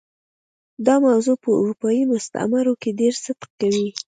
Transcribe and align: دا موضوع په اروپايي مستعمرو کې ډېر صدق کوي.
دا 0.85 0.95
موضوع 1.05 1.35
په 1.43 1.49
اروپايي 1.59 2.03
مستعمرو 2.11 2.73
کې 2.81 2.97
ډېر 2.99 3.13
صدق 3.23 3.49
کوي. 3.59 3.87